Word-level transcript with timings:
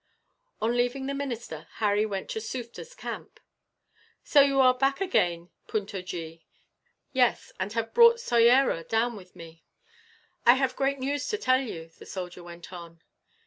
On 0.63 0.75
leaving 0.75 1.05
the 1.05 1.13
minister, 1.13 1.67
Harry 1.73 2.07
went 2.07 2.27
to 2.31 2.41
Sufder's 2.41 2.95
camp. 2.95 3.39
"'So 4.23 4.41
you 4.41 4.59
are 4.59 4.73
back 4.75 4.99
again, 4.99 5.51
Puntojee?" 5.67 6.41
"Yes, 7.13 7.51
and 7.59 7.71
have 7.73 7.93
brought 7.93 8.19
Soyera 8.19 8.83
down 8.83 9.15
with 9.15 9.35
me." 9.35 9.63
"I 10.43 10.55
have 10.55 10.75
great 10.75 10.97
news 10.97 11.27
to 11.27 11.37
tell 11.37 11.61
you," 11.61 11.91
the 11.99 12.07
soldier 12.07 12.43
went 12.43 12.73
on. 12.73 13.03